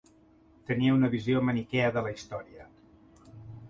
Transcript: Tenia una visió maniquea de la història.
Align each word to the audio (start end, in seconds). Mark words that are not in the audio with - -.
Tenia 0.69 0.95
una 0.95 1.11
visió 1.17 1.43
maniquea 1.51 1.95
de 1.99 2.07
la 2.09 2.17
història. 2.19 2.71